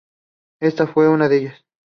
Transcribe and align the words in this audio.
Esta 0.59 0.87
fue 0.87 1.07
una 1.07 1.29
de 1.29 1.37
ellas. 1.37 1.63